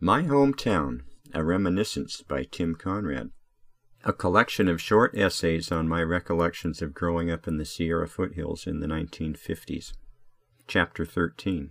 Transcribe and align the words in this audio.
My 0.00 0.24
Hometown, 0.24 1.04
A 1.32 1.42
Reminiscence 1.42 2.20
by 2.20 2.44
Tim 2.44 2.74
Conrad. 2.74 3.30
A 4.04 4.12
collection 4.12 4.68
of 4.68 4.78
short 4.78 5.16
essays 5.16 5.72
on 5.72 5.88
my 5.88 6.02
recollections 6.02 6.82
of 6.82 6.92
growing 6.92 7.30
up 7.30 7.48
in 7.48 7.56
the 7.56 7.64
Sierra 7.64 8.06
foothills 8.06 8.66
in 8.66 8.80
the 8.80 8.86
1950s. 8.86 9.94
Chapter 10.68 11.06
13. 11.06 11.70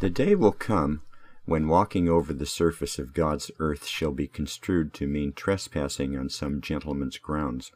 The 0.00 0.10
day 0.10 0.34
will 0.34 0.50
come 0.50 1.02
when 1.44 1.68
walking 1.68 2.08
over 2.08 2.32
the 2.32 2.46
surface 2.46 2.98
of 2.98 3.14
God's 3.14 3.52
earth 3.60 3.86
shall 3.86 4.10
be 4.10 4.26
construed 4.26 4.92
to 4.94 5.06
mean 5.06 5.34
trespassing 5.34 6.18
on 6.18 6.30
some 6.30 6.60
gentleman's 6.60 7.18
grounds. 7.18 7.70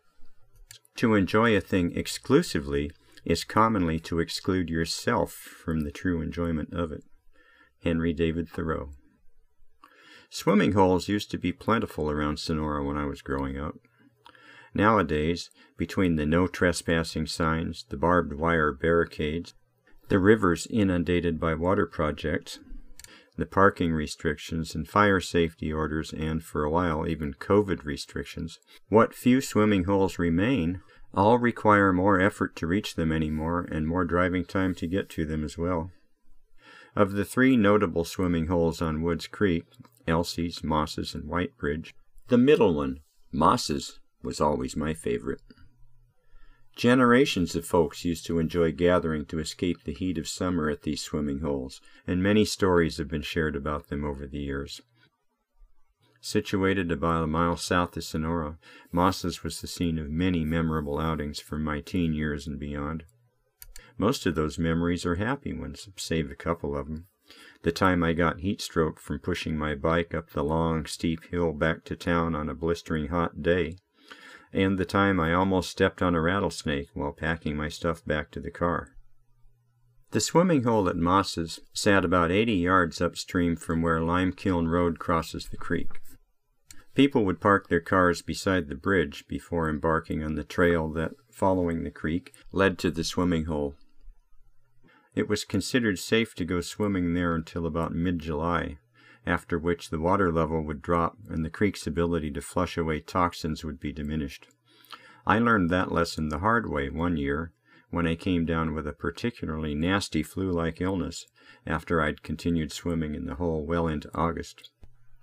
To 0.96 1.14
enjoy 1.14 1.56
a 1.56 1.60
thing 1.60 1.96
exclusively 1.96 2.90
is 3.24 3.44
commonly 3.44 4.00
to 4.00 4.18
exclude 4.18 4.68
yourself 4.68 5.30
from 5.32 5.82
the 5.82 5.92
true 5.92 6.20
enjoyment 6.20 6.72
of 6.72 6.90
it. 6.90 7.04
Henry 7.82 8.12
David 8.12 8.48
Thoreau. 8.48 8.90
Swimming 10.30 10.72
holes 10.72 11.08
used 11.08 11.30
to 11.30 11.38
be 11.38 11.52
plentiful 11.52 12.10
around 12.10 12.38
Sonora 12.38 12.84
when 12.84 12.96
I 12.96 13.04
was 13.04 13.22
growing 13.22 13.58
up. 13.58 13.76
Nowadays, 14.74 15.50
between 15.76 16.16
the 16.16 16.26
no 16.26 16.46
trespassing 16.46 17.26
signs, 17.26 17.84
the 17.88 17.96
barbed 17.96 18.34
wire 18.34 18.72
barricades, 18.72 19.54
the 20.08 20.18
rivers 20.18 20.66
inundated 20.70 21.40
by 21.40 21.54
water 21.54 21.86
projects, 21.86 22.58
the 23.36 23.46
parking 23.46 23.92
restrictions 23.92 24.74
and 24.74 24.88
fire 24.88 25.20
safety 25.20 25.72
orders, 25.72 26.12
and 26.12 26.42
for 26.42 26.64
a 26.64 26.70
while 26.70 27.06
even 27.06 27.34
COVID 27.34 27.84
restrictions, 27.84 28.58
what 28.88 29.14
few 29.14 29.40
swimming 29.40 29.84
holes 29.84 30.18
remain 30.18 30.80
all 31.14 31.38
require 31.38 31.92
more 31.92 32.20
effort 32.20 32.56
to 32.56 32.66
reach 32.66 32.94
them 32.94 33.12
anymore 33.12 33.66
and 33.70 33.86
more 33.86 34.04
driving 34.04 34.44
time 34.44 34.74
to 34.74 34.86
get 34.86 35.08
to 35.10 35.24
them 35.24 35.44
as 35.44 35.56
well. 35.56 35.90
Of 36.96 37.12
the 37.12 37.26
three 37.26 37.58
notable 37.58 38.06
swimming 38.06 38.46
holes 38.46 38.80
on 38.80 39.02
Woods 39.02 39.26
Creek, 39.26 39.64
Elsie's, 40.08 40.64
Moss's, 40.64 41.14
and 41.14 41.24
Whitebridge, 41.24 41.92
the 42.28 42.38
middle 42.38 42.74
one, 42.74 43.00
Moss's, 43.30 44.00
was 44.22 44.40
always 44.40 44.76
my 44.76 44.94
favorite. 44.94 45.42
Generations 46.74 47.54
of 47.54 47.66
folks 47.66 48.06
used 48.06 48.24
to 48.26 48.38
enjoy 48.38 48.72
gathering 48.72 49.26
to 49.26 49.38
escape 49.38 49.84
the 49.84 49.92
heat 49.92 50.16
of 50.16 50.26
summer 50.26 50.70
at 50.70 50.82
these 50.82 51.02
swimming 51.02 51.40
holes, 51.40 51.82
and 52.06 52.22
many 52.22 52.46
stories 52.46 52.96
have 52.96 53.08
been 53.08 53.20
shared 53.20 53.56
about 53.56 53.88
them 53.88 54.02
over 54.02 54.26
the 54.26 54.38
years. 54.38 54.80
Situated 56.22 56.90
about 56.90 57.24
a 57.24 57.26
mile 57.26 57.58
south 57.58 57.94
of 57.98 58.04
Sonora, 58.04 58.58
Moss's 58.90 59.44
was 59.44 59.60
the 59.60 59.66
scene 59.66 59.98
of 59.98 60.08
many 60.08 60.46
memorable 60.46 60.98
outings 60.98 61.40
from 61.40 61.62
my 61.62 61.80
teen 61.80 62.14
years 62.14 62.46
and 62.46 62.58
beyond. 62.58 63.04
Most 63.98 64.26
of 64.26 64.34
those 64.34 64.58
memories 64.58 65.06
are 65.06 65.14
happy 65.14 65.52
ones, 65.52 65.88
save 65.96 66.30
a 66.30 66.34
couple 66.34 66.76
of 66.76 66.86
them. 66.86 67.06
The 67.62 67.72
time 67.72 68.02
I 68.02 68.12
got 68.12 68.40
heat 68.40 68.60
stroke 68.60 69.00
from 69.00 69.18
pushing 69.18 69.56
my 69.56 69.74
bike 69.74 70.14
up 70.14 70.30
the 70.30 70.44
long, 70.44 70.86
steep 70.86 71.24
hill 71.30 71.52
back 71.52 71.84
to 71.84 71.96
town 71.96 72.34
on 72.34 72.48
a 72.48 72.54
blistering 72.54 73.08
hot 73.08 73.42
day, 73.42 73.78
and 74.52 74.78
the 74.78 74.84
time 74.84 75.18
I 75.18 75.32
almost 75.32 75.70
stepped 75.70 76.02
on 76.02 76.14
a 76.14 76.20
rattlesnake 76.20 76.90
while 76.94 77.12
packing 77.12 77.56
my 77.56 77.68
stuff 77.68 78.04
back 78.04 78.30
to 78.32 78.40
the 78.40 78.50
car. 78.50 78.96
The 80.12 80.20
swimming 80.20 80.62
hole 80.62 80.88
at 80.88 80.96
Moss's 80.96 81.60
sat 81.72 82.04
about 82.04 82.30
80 82.30 82.52
yards 82.52 83.00
upstream 83.00 83.56
from 83.56 83.82
where 83.82 84.00
Limekiln 84.00 84.68
Road 84.68 84.98
crosses 84.98 85.48
the 85.48 85.56
creek. 85.56 86.00
People 86.94 87.24
would 87.24 87.40
park 87.40 87.68
their 87.68 87.80
cars 87.80 88.22
beside 88.22 88.68
the 88.68 88.74
bridge 88.74 89.26
before 89.26 89.68
embarking 89.68 90.22
on 90.22 90.34
the 90.34 90.44
trail 90.44 90.88
that, 90.92 91.12
following 91.30 91.82
the 91.82 91.90
creek, 91.90 92.32
led 92.52 92.78
to 92.78 92.90
the 92.90 93.04
swimming 93.04 93.46
hole. 93.46 93.74
It 95.16 95.30
was 95.30 95.44
considered 95.44 95.98
safe 95.98 96.34
to 96.34 96.44
go 96.44 96.60
swimming 96.60 97.14
there 97.14 97.34
until 97.34 97.64
about 97.64 97.94
mid 97.94 98.18
July, 98.18 98.76
after 99.26 99.58
which 99.58 99.88
the 99.88 99.98
water 99.98 100.30
level 100.30 100.62
would 100.62 100.82
drop 100.82 101.16
and 101.30 101.42
the 101.42 101.50
creek's 101.50 101.86
ability 101.86 102.30
to 102.32 102.42
flush 102.42 102.76
away 102.76 103.00
toxins 103.00 103.64
would 103.64 103.80
be 103.80 103.92
diminished. 103.92 104.46
I 105.26 105.38
learned 105.38 105.70
that 105.70 105.90
lesson 105.90 106.28
the 106.28 106.40
hard 106.40 106.70
way 106.70 106.90
one 106.90 107.16
year 107.16 107.52
when 107.88 108.06
I 108.06 108.14
came 108.14 108.44
down 108.44 108.74
with 108.74 108.86
a 108.86 108.92
particularly 108.92 109.74
nasty 109.74 110.22
flu 110.22 110.52
like 110.52 110.82
illness 110.82 111.24
after 111.66 112.02
I'd 112.02 112.22
continued 112.22 112.70
swimming 112.70 113.14
in 113.14 113.24
the 113.24 113.36
hole 113.36 113.64
well 113.64 113.88
into 113.88 114.10
August. 114.14 114.70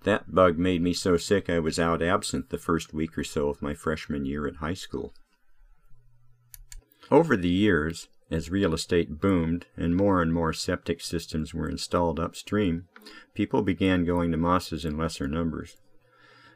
That 0.02 0.34
bug 0.34 0.58
made 0.58 0.82
me 0.82 0.92
so 0.92 1.16
sick 1.16 1.48
I 1.48 1.60
was 1.60 1.78
out 1.78 2.02
absent 2.02 2.50
the 2.50 2.58
first 2.58 2.92
week 2.92 3.16
or 3.16 3.24
so 3.24 3.48
of 3.48 3.62
my 3.62 3.74
freshman 3.74 4.26
year 4.26 4.46
at 4.48 4.56
high 4.56 4.74
school. 4.74 5.14
Over 7.10 7.36
the 7.36 7.48
years, 7.48 8.08
as 8.34 8.50
real 8.50 8.74
estate 8.74 9.20
boomed 9.20 9.66
and 9.76 9.96
more 9.96 10.20
and 10.20 10.34
more 10.34 10.52
septic 10.52 11.00
systems 11.00 11.54
were 11.54 11.68
installed 11.68 12.18
upstream, 12.18 12.88
people 13.32 13.62
began 13.62 14.04
going 14.04 14.32
to 14.32 14.36
Moss's 14.36 14.84
in 14.84 14.98
lesser 14.98 15.28
numbers. 15.28 15.76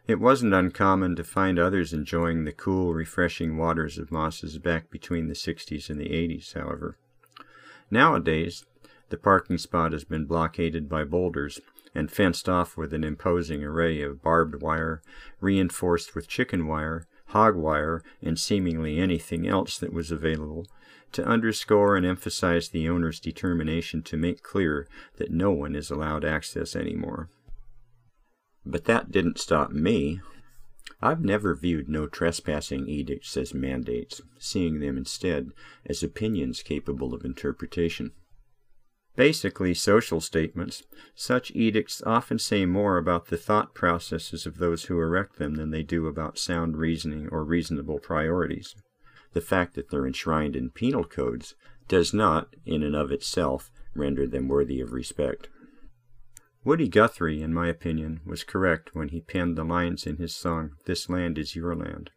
It 0.08 0.18
wasn't 0.18 0.54
uncommon 0.54 1.14
to 1.16 1.24
find 1.24 1.58
others 1.58 1.92
enjoying 1.92 2.44
the 2.44 2.52
cool, 2.52 2.94
refreshing 2.94 3.56
waters 3.56 3.96
of 3.96 4.10
Moss's 4.10 4.58
back 4.58 4.90
between 4.90 5.28
the 5.28 5.34
60s 5.34 5.88
and 5.88 6.00
the 6.00 6.08
80s, 6.08 6.54
however. 6.54 6.98
Nowadays, 7.90 8.64
the 9.10 9.16
parking 9.16 9.58
spot 9.58 9.92
has 9.92 10.04
been 10.04 10.24
blockaded 10.24 10.88
by 10.88 11.04
boulders 11.04 11.60
and 11.94 12.10
fenced 12.10 12.48
off 12.48 12.76
with 12.76 12.92
an 12.92 13.04
imposing 13.04 13.62
array 13.62 14.02
of 14.02 14.22
barbed 14.22 14.62
wire, 14.62 15.00
reinforced 15.40 16.14
with 16.14 16.28
chicken 16.28 16.66
wire, 16.66 17.06
hog 17.28 17.56
wire, 17.56 18.02
and 18.22 18.38
seemingly 18.38 18.98
anything 18.98 19.46
else 19.46 19.78
that 19.78 19.92
was 19.92 20.10
available 20.10 20.66
to 21.12 21.24
underscore 21.24 21.96
and 21.96 22.04
emphasize 22.04 22.68
the 22.68 22.88
owner's 22.88 23.20
determination 23.20 24.02
to 24.02 24.16
make 24.16 24.42
clear 24.42 24.86
that 25.16 25.30
no 25.30 25.50
one 25.50 25.74
is 25.74 25.90
allowed 25.90 26.24
access 26.24 26.76
anymore. 26.76 27.30
But 28.64 28.84
that 28.84 29.10
didn't 29.10 29.38
stop 29.38 29.70
me. 29.70 30.20
I've 31.00 31.24
never 31.24 31.54
viewed 31.54 31.88
no 31.88 32.06
trespassing 32.06 32.88
edicts 32.88 33.36
as 33.36 33.54
mandates, 33.54 34.20
seeing 34.38 34.80
them 34.80 34.98
instead 34.98 35.52
as 35.86 36.02
opinions 36.02 36.62
capable 36.62 37.14
of 37.14 37.24
interpretation. 37.24 38.12
Basically, 39.18 39.74
social 39.74 40.22
statements, 40.22 40.82
such 41.14 41.50
edicts 41.54 42.00
often 42.06 42.38
say 42.38 42.64
more 42.64 42.96
about 42.96 43.26
the 43.26 43.36
thought 43.36 43.74
processes 43.74 44.46
of 44.46 44.56
those 44.56 44.84
who 44.84 44.98
erect 44.98 45.36
them 45.38 45.56
than 45.56 45.70
they 45.70 45.82
do 45.82 46.06
about 46.06 46.38
sound 46.38 46.78
reasoning 46.78 47.28
or 47.30 47.44
reasonable 47.44 47.98
priorities 47.98 48.74
the 49.32 49.40
fact 49.40 49.74
that 49.74 49.90
they're 49.90 50.06
enshrined 50.06 50.56
in 50.56 50.70
penal 50.70 51.04
codes 51.04 51.54
does 51.86 52.12
not, 52.12 52.54
in 52.66 52.82
and 52.82 52.94
of 52.94 53.12
itself, 53.12 53.70
render 53.94 54.26
them 54.26 54.48
worthy 54.48 54.80
of 54.80 54.92
respect. 54.92 55.48
Woody 56.64 56.88
Guthrie, 56.88 57.42
in 57.42 57.54
my 57.54 57.68
opinion, 57.68 58.20
was 58.26 58.44
correct 58.44 58.94
when 58.94 59.08
he 59.08 59.20
penned 59.20 59.56
the 59.56 59.64
lines 59.64 60.06
in 60.06 60.16
his 60.16 60.34
song, 60.34 60.72
This 60.86 61.08
Land 61.08 61.38
is 61.38 61.54
Your 61.54 61.74
Land. 61.74 62.10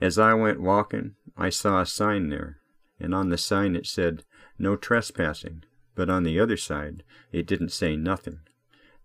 As 0.00 0.18
I 0.18 0.34
went 0.34 0.60
walking, 0.60 1.16
I 1.36 1.50
saw 1.50 1.80
a 1.80 1.86
sign 1.86 2.28
there, 2.28 2.58
and 2.98 3.14
on 3.14 3.28
the 3.28 3.36
sign 3.36 3.76
it 3.76 3.86
said, 3.86 4.24
No 4.58 4.76
trespassing, 4.76 5.64
but 6.00 6.08
on 6.08 6.22
the 6.22 6.40
other 6.40 6.56
side 6.56 7.02
it 7.30 7.46
didn't 7.46 7.72
say 7.72 7.94
nothing. 7.94 8.38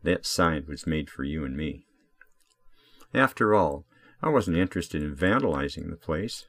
That 0.02 0.26
side 0.26 0.66
was 0.66 0.88
made 0.88 1.10
for 1.10 1.26
you 1.26 1.44
and 1.44 1.58
me. 1.58 1.88
After 3.14 3.54
all, 3.54 3.84
I 4.24 4.30
wasn't 4.30 4.56
interested 4.56 5.04
in 5.04 5.14
vandalizing 5.14 5.90
the 5.90 5.98
place 5.98 6.46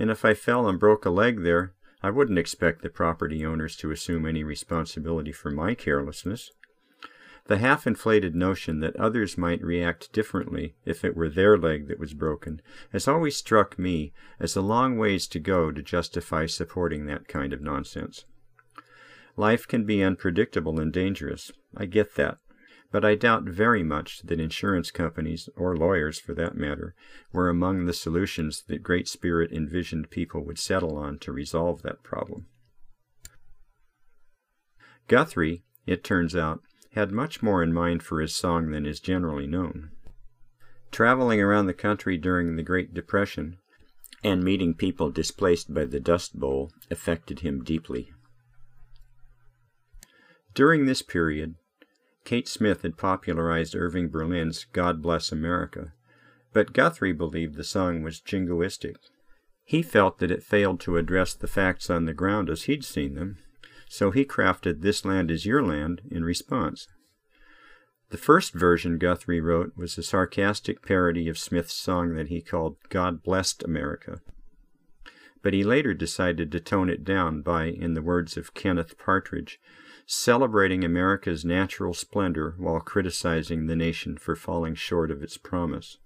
and 0.00 0.10
if 0.10 0.24
I 0.24 0.34
fell 0.34 0.68
and 0.68 0.80
broke 0.80 1.04
a 1.04 1.10
leg 1.10 1.44
there, 1.44 1.72
I 2.02 2.10
wouldn't 2.10 2.36
expect 2.36 2.82
the 2.82 2.90
property 2.90 3.46
owners 3.46 3.76
to 3.76 3.92
assume 3.92 4.26
any 4.26 4.42
responsibility 4.42 5.30
for 5.30 5.52
my 5.52 5.76
carelessness. 5.76 6.50
The 7.44 7.58
half 7.58 7.86
inflated 7.86 8.34
notion 8.34 8.80
that 8.80 8.96
others 8.96 9.38
might 9.38 9.62
react 9.62 10.12
differently 10.12 10.74
if 10.84 11.04
it 11.04 11.16
were 11.16 11.28
their 11.28 11.56
leg 11.56 11.86
that 11.86 12.00
was 12.00 12.12
broken 12.12 12.60
has 12.90 13.06
always 13.06 13.36
struck 13.36 13.78
me 13.78 14.12
as 14.40 14.56
a 14.56 14.60
long 14.60 14.98
ways 14.98 15.28
to 15.28 15.38
go 15.38 15.70
to 15.70 15.80
justify 15.80 16.46
supporting 16.46 17.06
that 17.06 17.28
kind 17.28 17.52
of 17.52 17.60
nonsense. 17.60 18.24
Life 19.36 19.68
can 19.68 19.84
be 19.84 20.02
unpredictable 20.02 20.80
and 20.80 20.92
dangerous. 20.92 21.52
I 21.76 21.86
get 21.86 22.14
that 22.16 22.38
but 22.96 23.04
I 23.04 23.14
doubt 23.14 23.44
very 23.44 23.82
much 23.82 24.22
that 24.22 24.40
insurance 24.40 24.90
companies, 24.90 25.48
or 25.56 25.76
lawyers 25.76 26.18
for 26.18 26.34
that 26.34 26.56
matter, 26.56 26.94
were 27.32 27.48
among 27.48 27.84
the 27.84 27.92
solutions 27.92 28.62
that 28.68 28.82
Great 28.82 29.08
Spirit 29.08 29.52
envisioned 29.52 30.10
people 30.10 30.44
would 30.44 30.58
settle 30.58 30.96
on 30.96 31.18
to 31.18 31.32
resolve 31.32 31.82
that 31.82 32.02
problem. 32.02 32.46
Guthrie, 35.08 35.64
it 35.86 36.02
turns 36.02 36.34
out, 36.34 36.62
had 36.92 37.12
much 37.12 37.42
more 37.42 37.62
in 37.62 37.72
mind 37.72 38.02
for 38.02 38.20
his 38.20 38.34
song 38.34 38.70
than 38.70 38.86
is 38.86 39.00
generally 39.00 39.46
known. 39.46 39.90
Traveling 40.90 41.40
around 41.40 41.66
the 41.66 41.74
country 41.74 42.16
during 42.16 42.56
the 42.56 42.62
Great 42.62 42.94
Depression 42.94 43.58
and 44.24 44.42
meeting 44.42 44.74
people 44.74 45.10
displaced 45.10 45.74
by 45.74 45.84
the 45.84 46.00
Dust 46.00 46.38
Bowl 46.38 46.72
affected 46.90 47.40
him 47.40 47.62
deeply. 47.62 48.10
During 50.56 50.86
this 50.86 51.02
period, 51.02 51.56
Kate 52.24 52.48
Smith 52.48 52.80
had 52.80 52.96
popularized 52.96 53.76
Irving 53.76 54.08
Berlin's 54.08 54.64
God 54.72 55.02
Bless 55.02 55.30
America, 55.30 55.92
but 56.54 56.72
Guthrie 56.72 57.12
believed 57.12 57.56
the 57.56 57.62
song 57.62 58.02
was 58.02 58.22
jingoistic. 58.22 58.96
He 59.64 59.82
felt 59.82 60.16
that 60.16 60.30
it 60.30 60.42
failed 60.42 60.80
to 60.80 60.96
address 60.96 61.34
the 61.34 61.46
facts 61.46 61.90
on 61.90 62.06
the 62.06 62.14
ground 62.14 62.48
as 62.48 62.62
he'd 62.62 62.86
seen 62.86 63.16
them, 63.16 63.36
so 63.86 64.10
he 64.10 64.24
crafted 64.24 64.80
This 64.80 65.04
Land 65.04 65.30
Is 65.30 65.44
Your 65.44 65.62
Land 65.62 66.00
in 66.10 66.24
response. 66.24 66.88
The 68.08 68.16
first 68.16 68.54
version 68.54 68.96
Guthrie 68.96 69.42
wrote 69.42 69.76
was 69.76 69.98
a 69.98 70.02
sarcastic 70.02 70.80
parody 70.80 71.28
of 71.28 71.36
Smith's 71.36 71.74
song 71.74 72.14
that 72.14 72.28
he 72.28 72.40
called 72.40 72.78
God 72.88 73.22
Blessed 73.22 73.62
America. 73.62 74.22
But 75.42 75.52
he 75.52 75.64
later 75.64 75.92
decided 75.92 76.50
to 76.52 76.60
tone 76.60 76.88
it 76.88 77.04
down 77.04 77.42
by, 77.42 77.66
in 77.66 77.92
the 77.92 78.00
words 78.00 78.38
of 78.38 78.54
Kenneth 78.54 78.96
Partridge, 78.96 79.60
celebrating 80.06 80.84
America's 80.84 81.44
natural 81.44 81.92
splendor 81.92 82.54
while 82.58 82.80
criticizing 82.80 83.66
the 83.66 83.76
nation 83.76 84.16
for 84.16 84.36
falling 84.36 84.74
short 84.74 85.10
of 85.10 85.22
its 85.22 85.36
promise. 85.36 85.98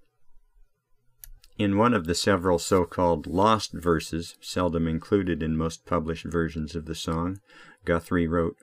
In 1.57 1.77
one 1.77 1.93
of 1.93 2.05
the 2.05 2.15
several 2.15 2.57
so 2.57 2.85
called 2.85 3.27
lost 3.27 3.73
verses, 3.73 4.35
seldom 4.41 4.87
included 4.87 5.43
in 5.43 5.55
most 5.55 5.85
published 5.85 6.25
versions 6.25 6.75
of 6.75 6.85
the 6.85 6.95
song, 6.95 7.39
Guthrie 7.85 8.27
wrote, 8.27 8.57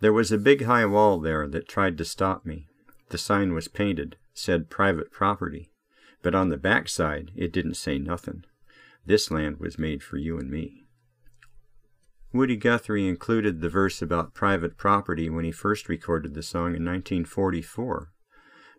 There 0.00 0.14
was 0.14 0.32
a 0.32 0.38
big 0.38 0.64
high 0.64 0.86
wall 0.86 1.20
there 1.20 1.46
that 1.48 1.68
tried 1.68 1.98
to 1.98 2.06
stop 2.06 2.46
me. 2.46 2.66
The 3.10 3.18
sign 3.18 3.52
was 3.52 3.68
painted, 3.68 4.16
said 4.32 4.70
private 4.70 5.10
property, 5.10 5.70
but 6.22 6.34
on 6.34 6.48
the 6.48 6.56
back 6.56 6.88
side 6.88 7.30
it 7.36 7.52
didn't 7.52 7.74
say 7.74 7.98
nothing. 7.98 8.44
This 9.04 9.30
land 9.30 9.58
was 9.58 9.78
made 9.78 10.02
for 10.02 10.16
you 10.16 10.38
and 10.38 10.50
me. 10.50 10.81
Woody 12.32 12.56
Guthrie 12.56 13.06
included 13.06 13.60
the 13.60 13.68
verse 13.68 14.00
about 14.00 14.32
private 14.32 14.78
property 14.78 15.28
when 15.28 15.44
he 15.44 15.52
first 15.52 15.88
recorded 15.88 16.32
the 16.32 16.42
song 16.42 16.68
in 16.68 16.84
1944, 16.84 18.10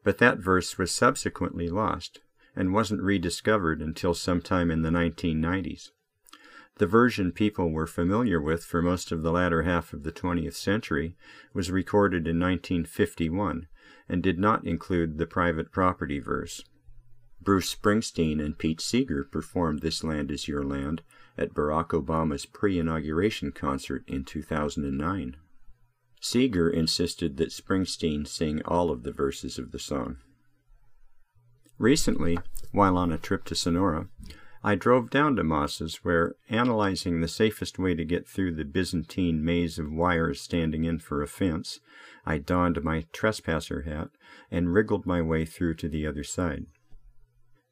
but 0.03 0.17
that 0.17 0.39
verse 0.39 0.79
was 0.79 0.91
subsequently 0.91 1.69
lost 1.69 2.21
and 2.55 2.73
wasn't 2.73 3.03
rediscovered 3.03 3.79
until 3.79 4.15
sometime 4.15 4.71
in 4.71 4.81
the 4.81 4.89
1990s. 4.89 5.91
The 6.77 6.87
version 6.87 7.31
people 7.31 7.69
were 7.69 7.85
familiar 7.85 8.41
with 8.41 8.65
for 8.65 8.81
most 8.81 9.11
of 9.11 9.21
the 9.21 9.31
latter 9.31 9.61
half 9.61 9.93
of 9.93 10.01
the 10.01 10.11
20th 10.11 10.55
century 10.55 11.15
was 11.53 11.69
recorded 11.69 12.27
in 12.27 12.39
1951 12.39 13.67
and 14.09 14.23
did 14.23 14.39
not 14.39 14.65
include 14.65 15.19
the 15.19 15.27
private 15.27 15.71
property 15.71 16.17
verse. 16.17 16.63
Bruce 17.39 17.75
Springsteen 17.75 18.43
and 18.43 18.57
Pete 18.57 18.81
Seeger 18.81 19.23
performed 19.23 19.81
This 19.81 20.03
Land 20.03 20.31
Is 20.31 20.47
Your 20.47 20.63
Land 20.63 21.03
at 21.37 21.53
Barack 21.53 21.89
Obama's 21.89 22.45
pre 22.45 22.79
inauguration 22.79 23.51
concert 23.51 24.03
in 24.07 24.23
2009. 24.23 25.35
Seeger 26.21 26.69
insisted 26.69 27.37
that 27.37 27.49
Springsteen 27.49 28.25
sing 28.25 28.61
all 28.63 28.91
of 28.91 29.03
the 29.03 29.11
verses 29.11 29.57
of 29.57 29.71
the 29.71 29.79
song. 29.79 30.17
Recently, 31.77 32.37
while 32.71 32.97
on 32.97 33.11
a 33.11 33.17
trip 33.17 33.43
to 33.45 33.55
Sonora, 33.55 34.07
I 34.63 34.75
drove 34.75 35.09
down 35.09 35.35
to 35.35 35.43
Moss's, 35.43 35.97
where, 36.05 36.35
analyzing 36.49 37.19
the 37.19 37.27
safest 37.27 37.77
way 37.77 37.93
to 37.95 38.05
get 38.05 38.25
through 38.25 38.55
the 38.55 38.63
Byzantine 38.63 39.43
maze 39.43 39.77
of 39.77 39.91
wires 39.91 40.39
standing 40.39 40.85
in 40.85 40.99
for 40.99 41.21
a 41.21 41.27
fence, 41.27 41.81
I 42.25 42.37
donned 42.37 42.81
my 42.83 43.05
trespasser 43.11 43.81
hat 43.81 44.09
and 44.49 44.73
wriggled 44.73 45.05
my 45.05 45.21
way 45.21 45.45
through 45.45 45.73
to 45.75 45.89
the 45.89 46.07
other 46.07 46.23
side. 46.23 46.67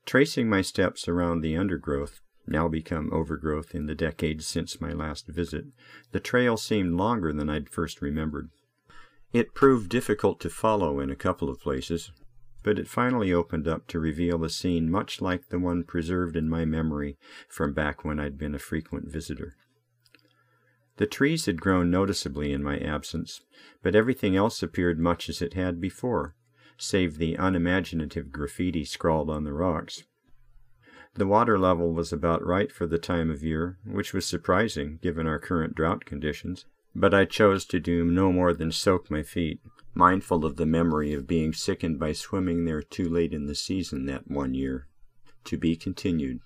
Tracing 0.05 0.49
my 0.49 0.61
steps 0.61 1.07
around 1.07 1.39
the 1.39 1.55
undergrowth, 1.55 2.19
now 2.47 2.67
become 2.67 3.11
overgrowth 3.13 3.75
in 3.75 3.85
the 3.85 3.95
decades 3.95 4.47
since 4.47 4.81
my 4.81 4.91
last 4.91 5.27
visit, 5.27 5.65
the 6.11 6.19
trail 6.19 6.57
seemed 6.57 6.93
longer 6.93 7.31
than 7.31 7.49
I'd 7.49 7.69
first 7.69 8.01
remembered. 8.01 8.49
It 9.33 9.53
proved 9.53 9.89
difficult 9.89 10.39
to 10.41 10.49
follow 10.49 10.99
in 10.99 11.09
a 11.09 11.15
couple 11.15 11.49
of 11.49 11.61
places, 11.61 12.11
but 12.63 12.77
it 12.77 12.87
finally 12.87 13.31
opened 13.31 13.67
up 13.67 13.87
to 13.87 13.99
reveal 13.99 14.43
a 14.43 14.49
scene 14.49 14.91
much 14.91 15.21
like 15.21 15.49
the 15.49 15.59
one 15.59 15.83
preserved 15.83 16.35
in 16.35 16.49
my 16.49 16.65
memory 16.65 17.17
from 17.47 17.73
back 17.73 18.03
when 18.03 18.19
I'd 18.19 18.37
been 18.37 18.55
a 18.55 18.59
frequent 18.59 19.09
visitor. 19.09 19.55
The 20.97 21.07
trees 21.07 21.45
had 21.45 21.61
grown 21.61 21.89
noticeably 21.89 22.51
in 22.51 22.61
my 22.61 22.77
absence, 22.77 23.41
but 23.81 23.95
everything 23.95 24.35
else 24.35 24.61
appeared 24.61 24.99
much 24.99 25.29
as 25.29 25.41
it 25.41 25.53
had 25.53 25.79
before, 25.79 26.35
save 26.77 27.17
the 27.17 27.35
unimaginative 27.35 28.31
graffiti 28.31 28.83
scrawled 28.85 29.29
on 29.29 29.43
the 29.43 29.53
rocks. 29.53 30.03
The 31.15 31.27
water 31.27 31.59
level 31.59 31.93
was 31.93 32.13
about 32.13 32.45
right 32.45 32.71
for 32.71 32.87
the 32.87 32.97
time 32.97 33.29
of 33.29 33.43
year, 33.43 33.77
which 33.85 34.13
was 34.13 34.25
surprising 34.25 34.97
given 35.01 35.27
our 35.27 35.39
current 35.39 35.75
drought 35.75 36.05
conditions, 36.05 36.65
but 36.95 37.13
I 37.13 37.25
chose 37.25 37.65
to 37.65 37.79
do 37.79 38.05
no 38.05 38.31
more 38.31 38.53
than 38.53 38.71
soak 38.71 39.11
my 39.11 39.21
feet, 39.21 39.59
mindful 39.93 40.45
of 40.45 40.55
the 40.55 40.65
memory 40.65 41.13
of 41.13 41.27
being 41.27 41.53
sickened 41.53 41.99
by 41.99 42.13
swimming 42.13 42.63
there 42.65 42.81
too 42.81 43.09
late 43.09 43.33
in 43.33 43.45
the 43.45 43.55
season 43.55 44.05
that 44.05 44.31
one 44.31 44.53
year. 44.53 44.87
To 45.45 45.57
be 45.57 45.75
continued. 45.75 46.39